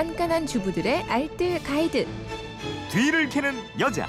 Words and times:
깐깐한 0.00 0.46
주부들의 0.46 1.02
알뜰 1.10 1.62
가이드. 1.62 2.06
뒤를 2.90 3.28
캐는 3.28 3.52
여자. 3.80 4.08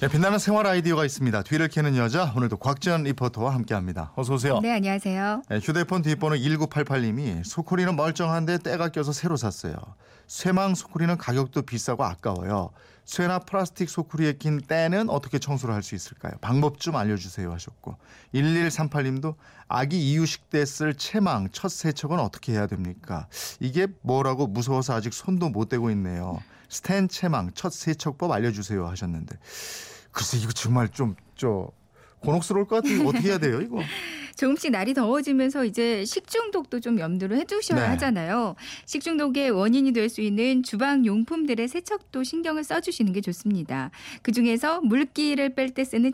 네, 0.00 0.08
빛나는 0.08 0.40
생활 0.40 0.66
아이디어가 0.66 1.04
있습니다. 1.04 1.44
뒤를 1.44 1.68
캐는 1.68 1.96
여자 1.96 2.32
오늘도 2.36 2.56
곽지연 2.56 3.04
리포터와 3.04 3.54
함께합니다. 3.54 4.10
어서 4.16 4.34
오세요. 4.34 4.58
네, 4.60 4.72
안녕하세요. 4.72 5.42
네, 5.48 5.60
휴대폰 5.60 6.02
뒷번호 6.02 6.34
1988님이 6.34 7.44
소쿠리는 7.44 7.94
멀쩡한데 7.94 8.58
때가 8.58 8.88
껴서 8.88 9.12
새로 9.12 9.36
샀어요. 9.36 9.76
쇠망 10.26 10.74
소쿠리는 10.74 11.16
가격도 11.16 11.62
비싸고 11.62 12.02
아까워요. 12.02 12.70
쇠나 13.08 13.38
플라스틱 13.38 13.88
소쿠리에 13.88 14.34
낀 14.34 14.60
때는 14.60 15.08
어떻게 15.08 15.38
청소를 15.38 15.74
할 15.74 15.82
수 15.82 15.94
있을까요? 15.94 16.34
방법 16.42 16.78
좀 16.78 16.94
알려주세요 16.94 17.50
하셨고 17.50 17.96
1138님도 18.34 19.34
아기 19.66 19.98
이유식 20.10 20.50
때쓸 20.50 20.92
채망 20.94 21.48
첫 21.50 21.70
세척은 21.70 22.18
어떻게 22.18 22.52
해야 22.52 22.66
됩니까? 22.66 23.26
이게 23.60 23.86
뭐라고 24.02 24.46
무서워서 24.46 24.94
아직 24.94 25.14
손도 25.14 25.48
못 25.48 25.70
대고 25.70 25.90
있네요. 25.92 26.42
스탠 26.68 27.08
채망 27.08 27.50
첫 27.54 27.72
세척법 27.72 28.30
알려주세요 28.30 28.86
하셨는데 28.86 29.38
글쎄 30.12 30.36
이거 30.36 30.52
정말 30.52 30.90
좀저 30.90 31.70
곤혹스러울 32.20 32.66
것 32.66 32.76
같은데 32.82 33.06
어떻게 33.08 33.28
해야 33.30 33.38
돼요 33.38 33.62
이거? 33.62 33.78
조금씩 34.38 34.70
날이 34.70 34.94
더워지면서 34.94 35.64
이제 35.64 36.04
식중독도 36.04 36.80
좀 36.80 36.98
염두를 36.98 37.38
해두셔야 37.38 37.80
네. 37.80 37.86
하잖아요. 37.88 38.54
식중독의 38.86 39.50
원인이 39.50 39.92
될 39.92 40.08
수 40.08 40.22
있는 40.22 40.62
주방 40.62 41.04
용품들의 41.04 41.68
세척도 41.68 42.22
신경을 42.22 42.64
써주시는 42.64 43.12
게 43.12 43.20
좋습니다. 43.20 43.90
그 44.22 44.32
중에서 44.32 44.80
물기를 44.80 45.54
뺄 45.54 45.74
때 45.74 45.84
쓰는 45.84 46.12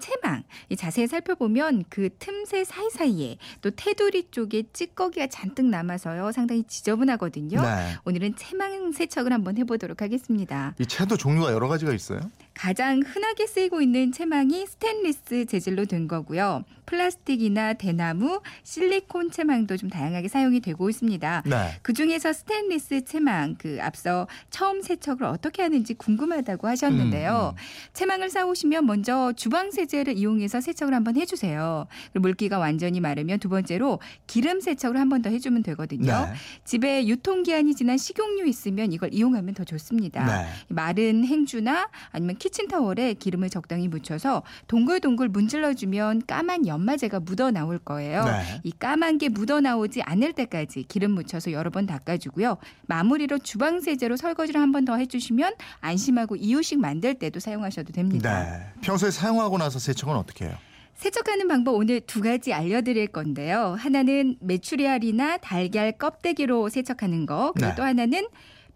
이 0.71 0.77
자세히 0.77 1.07
살펴보면 1.07 1.85
그 1.89 2.09
틈새 2.19 2.65
사이사이에 2.65 3.37
또 3.61 3.71
테두리 3.71 4.29
쪽에 4.31 4.65
찌꺼기가 4.73 5.27
잔뜩 5.29 5.67
남아서요 5.67 6.33
상당히 6.33 6.65
지저분하거든요. 6.65 7.61
네. 7.61 7.97
오늘은 8.05 8.37
체망 8.37 8.91
세척을 8.91 9.33
한번 9.33 9.59
해보도록 9.59 10.03
하겠습니다. 10.03 10.75
이 10.81 10.87
체도 10.87 11.17
종류가 11.17 11.53
여러 11.53 11.69
가지가 11.69 11.93
있어요. 11.93 12.21
가장 12.55 13.03
흔하게 13.05 13.47
쓰이고 13.47 13.83
있는 13.83 14.13
체망이 14.13 14.67
스테인리스 14.67 15.47
재질로 15.47 15.85
된 15.85 16.09
거고요. 16.09 16.65
플라스틱이나 16.87 17.75
대나무, 17.75 18.14
실리콘 18.63 19.31
체망도 19.31 19.77
좀 19.77 19.89
다양하게 19.91 20.29
사용이 20.29 20.61
되고 20.61 20.89
있습니다. 20.91 21.43
네. 21.47 21.71
그 21.83 21.93
중에서 21.93 22.33
스테인리스 22.33 23.05
체망, 23.05 23.57
그 23.57 23.79
앞서 23.81 24.29
처음 24.51 24.83
세척을 24.83 25.25
어떻게 25.25 25.63
하는지 25.63 25.95
궁금하다고 25.95 26.69
하셨는데요. 26.69 27.55
음, 27.57 27.59
채망을 27.95 28.31
사오시면 28.31 28.87
먼저 28.87 29.33
주방 29.33 29.71
세제를 29.71 30.17
이용해서 30.19 30.61
세척을 30.61 30.93
한번 30.95 31.17
해주세요. 31.17 31.87
물기가 32.15 32.59
완전히 32.59 33.01
마르면 33.01 33.39
두 33.39 33.49
번째로 33.49 34.01
기름 34.27 34.61
세척을 34.61 34.97
한 34.99 35.09
번 35.09 35.15
더 35.25 35.31
해주면 35.31 35.63
되거든요. 35.63 36.13
네. 36.13 36.35
집에 36.65 37.07
유통기한이 37.07 37.75
지난 37.77 37.97
식용유 37.97 38.47
있으면 38.47 38.93
이걸 38.93 39.15
이용하면 39.15 39.55
더 39.55 39.65
좋습니다. 39.65 40.25
네. 40.27 40.49
마른 40.69 41.25
행주나 41.25 41.89
아니면 42.11 42.37
키친타월에 42.37 43.15
기름을 43.15 43.49
적당히 43.49 43.89
묻혀서 43.89 44.43
동글동글 44.67 45.29
문질러주면 45.29 46.23
까만 46.27 46.67
연마제가 46.67 47.21
묻어 47.21 47.51
나올 47.53 47.79
거예요. 47.79 48.04
네. 48.25 48.61
이 48.65 48.73
까만 48.73 49.19
게 49.19 49.29
묻어 49.29 49.61
나오지 49.61 50.03
않을 50.03 50.33
때까지 50.33 50.85
기름 50.85 51.13
묻혀서 51.13 51.53
여러 51.53 51.71
번 51.71 51.87
닦아주고요. 51.87 52.57
마무리로 52.87 53.39
주방 53.39 53.81
세제로 53.81 54.17
설거지를 54.17 54.61
한 54.61 54.73
번 54.73 54.85
더 54.85 54.97
해주시면 54.97 55.55
안심하고 55.81 56.37
이유식 56.37 56.81
만들 56.81 57.15
때도 57.15 57.41
사용하셔도 57.41 57.93
됩니다. 57.93 58.45
네. 58.45 58.67
평소에 58.83 59.11
사용하고 59.11 59.57
나서 59.59 59.79
세척은 59.79 60.15
어떻게 60.17 60.45
해요? 60.47 60.55
세척하는 60.97 61.49
방법 61.49 61.73
오늘 61.75 62.01
두 62.01 62.21
가지 62.21 62.53
알려드릴 62.53 63.09
건데요. 63.09 63.75
하나는 63.79 64.37
메추리알이나 64.41 65.39
달걀 65.39 65.93
껍데기로 65.93 66.69
세척하는 66.69 67.27
거, 67.27 67.53
그리고 67.53 67.69
네. 67.71 67.75
또 67.77 67.83
하나는 67.83 68.27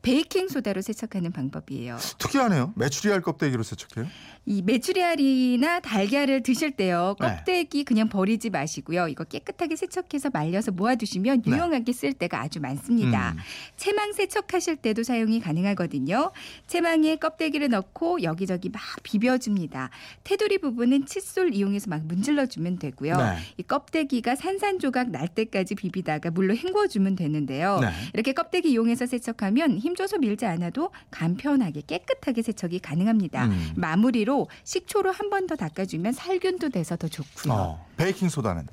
베이킹 0.03 0.49
소다로 0.49 0.81
세척하는 0.81 1.33
방법이에요. 1.33 1.99
특이하네요. 2.19 2.73
메추리알 2.77 3.21
껍데기로 3.21 3.63
세척해요? 3.63 4.09
이 4.47 4.63
메추리알이나 4.63 5.81
달걀을 5.81 6.43
드실 6.43 6.71
때요. 6.71 7.15
네. 7.21 7.27
껍데기 7.27 7.85
그냥 7.85 8.09
버리지 8.09 8.49
마시고요. 8.49 9.09
이거 9.09 9.25
깨끗하게 9.25 9.77
세척해서 9.77 10.31
말려서 10.31 10.71
모아두시면 10.71 11.43
네. 11.43 11.51
유용하게 11.51 11.93
쓸 11.93 12.15
때가 12.15 12.41
아주 12.41 12.61
많습니다. 12.61 13.33
음. 13.33 13.39
채망 13.77 14.13
세척하실 14.13 14.77
때도 14.77 15.03
사용이 15.03 15.41
가능하거든요. 15.41 16.33
채망에 16.67 17.17
껍데기를 17.17 17.69
넣고 17.69 18.23
여기저기 18.23 18.71
막 18.71 18.81
비벼줍니다. 19.03 19.91
테두리 20.25 20.59
부분은 20.59 21.05
칫솔 21.07 21.53
이용해서 21.53 21.91
막 21.91 22.07
문질러주면 22.07 22.79
되고요. 22.79 23.17
네. 23.17 23.37
이 23.59 23.63
껍데기가 23.65 24.35
산산조각 24.37 25.11
날 25.11 25.29
때까지 25.29 25.75
비비다가 25.75 26.31
물로 26.31 26.55
헹궈주면 26.55 27.17
되는데요. 27.17 27.81
네. 27.81 27.89
이렇게 28.15 28.33
껍데기 28.33 28.71
이용해서 28.71 29.05
세척하면 29.05 29.79
힘줘서 29.89 30.19
밀지 30.19 30.45
않아도 30.47 30.91
간편하게 31.11 31.83
깨끗하게 31.87 32.43
세척이 32.43 32.79
가능합니다. 32.81 33.47
음. 33.47 33.73
마무리로 33.77 34.49
식초로 34.65 35.11
한 35.13 35.29
번 35.31 35.47
더 35.47 35.57
닦아주면 35.57 36.13
살균도 36.13 36.69
돼서 36.71 36.97
더 36.97 37.07
좋고요. 37.09 37.53
어, 37.53 37.87
베이킹 37.97 38.29
소다는요? 38.29 38.67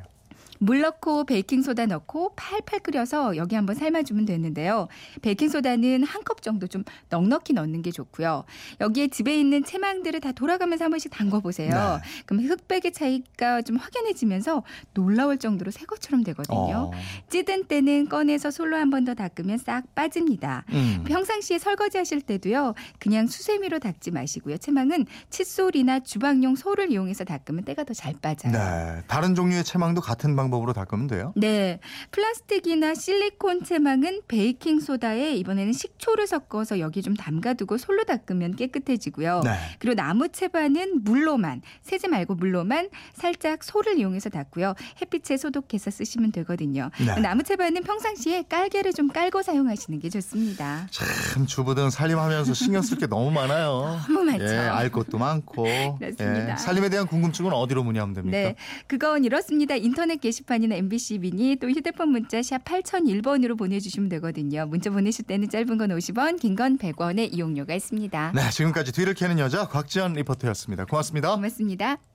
물 0.60 0.82
넣고 0.82 1.26
베이킹 1.26 1.62
소다 1.62 1.86
넣고 1.86 2.34
팔팔 2.36 2.80
끓여서 2.82 3.36
여기 3.38 3.56
한번 3.56 3.76
삶아주면 3.76 4.26
되는데요. 4.26 4.88
베이킹 5.22 5.50
소다는 5.50 6.04
한 6.04 6.26
컵 6.26 6.42
정도 6.42 6.66
좀 6.66 6.84
넉넉히 7.10 7.54
넣는 7.54 7.84
게 7.84 7.92
좋고요. 7.92 8.46
여기에 8.82 9.10
집에 9.10 9.40
있는 9.40 9.64
채망들을 9.64 10.20
다 10.22 10.32
돌아가면서 10.32 10.86
한 10.86 10.90
번씩 10.92 11.12
담궈 11.12 11.42
보세요. 11.42 11.70
네. 12.02 12.24
그럼 12.26 12.44
흑백의 12.46 12.94
차이가 12.94 13.62
좀 13.62 13.76
확연해지면서 13.78 14.64
놀라울 14.96 15.38
정도로 15.38 15.70
새 15.70 15.86
것처럼 15.86 16.24
되거든요. 16.24 16.90
어. 16.90 16.92
찌든 17.30 17.66
때는 17.66 18.10
꺼내서 18.10 18.50
솔로 18.50 18.78
한 18.78 18.90
번 18.90 19.06
더 19.06 19.14
닦으면 19.14 19.60
싹 19.60 19.94
빠집니다. 19.94 20.64
음. 20.72 21.04
평상시에 21.06 21.60
설거지 21.60 21.98
하실 22.00 22.22
때도요. 22.22 22.74
그냥 22.98 23.28
수세미로 23.28 23.78
닦지 23.78 24.10
마시고요. 24.10 24.58
채망은 24.58 25.06
칫솔이나 25.30 26.00
주방용 26.00 26.56
솔을 26.56 26.92
이용해서 26.92 27.24
닦으면 27.24 27.66
때가 27.66 27.84
더 27.84 27.94
잘 27.94 28.14
빠져요. 28.20 28.52
네. 28.52 29.04
다른 29.08 29.36
종류의 29.36 29.64
채망도 29.64 30.02
같은 30.02 30.36
방 30.36 30.45
법으로 30.52 30.74
닦으면 30.74 31.08
돼요? 31.08 31.34
네. 31.36 31.80
플라스틱이나 32.12 32.96
실리콘 32.96 33.64
채망은 33.64 34.22
베이킹 34.28 34.80
소다에 34.80 35.36
이번에는 35.36 35.74
식초를 35.74 36.28
섞어서 36.28 36.80
여기 36.80 37.02
좀 37.02 37.16
담가두고 37.16 37.78
솔로 37.78 38.04
닦으면 38.04 38.56
깨끗해지고요. 38.56 39.42
네. 39.44 39.52
그리고 39.80 39.96
나무 39.96 40.30
채반은 40.30 41.04
물로만 41.04 41.62
세제 41.82 42.08
말고 42.08 42.36
물로만 42.36 42.90
살짝 43.14 43.64
솔을 43.64 43.98
이용해서 43.98 44.30
닦고요. 44.30 44.76
햇빛에 45.02 45.38
소독해서 45.38 45.92
쓰시면 45.92 46.32
되거든요. 46.32 46.90
네. 47.00 47.20
나무 47.20 47.44
채반은 47.44 47.84
평상시에 47.84 48.44
깔개를 48.50 48.94
좀 48.94 49.08
깔고 49.10 49.42
사용하시는 49.42 50.00
게 50.00 50.10
좋습니다. 50.10 50.88
참 50.92 51.46
주부든 51.46 51.90
살림하면서 51.90 52.54
신경 52.54 52.82
쓸 52.82 52.98
게 52.98 53.08
너무 53.08 53.32
많아요. 53.32 54.00
너무 54.08 54.24
많죠. 54.24 54.46
예, 54.46 54.58
알 54.58 54.90
것도 54.92 55.18
많고. 55.18 55.64
그렇습니다. 56.00 56.52
예, 56.54 56.58
살림에 56.58 56.90
대한 56.90 57.08
궁금증은 57.08 57.52
어디로 57.52 57.84
문의하면 57.84 58.14
됩니까? 58.14 58.38
네. 58.38 58.56
그건 58.88 59.24
이렇습니다. 59.26 59.76
인터넷 59.76 60.18
게시판이나 60.36 60.76
MBC 60.76 61.20
미니 61.20 61.56
또 61.56 61.70
휴대폰 61.70 62.10
문자 62.10 62.42
샵 62.42 62.64
8001번으로 62.66 63.58
보내주시면 63.58 64.10
되거든요. 64.10 64.66
문자 64.66 64.90
보내실 64.90 65.26
때는 65.26 65.50
짧은 65.50 65.78
건 65.78 65.90
50원, 65.90 66.40
긴 66.40 66.56
건 66.56 66.78
100원의 66.78 67.34
이용료가 67.34 67.74
있습니다. 67.74 68.32
네, 68.34 68.50
지금까지 68.50 68.92
뒤를 68.94 69.14
캐는 69.14 69.40
여자 69.40 69.68
곽지연 69.68 70.14
리포터였습니다. 70.14 70.86
고맙습니다. 70.86 71.36
고맙습니다. 71.36 72.15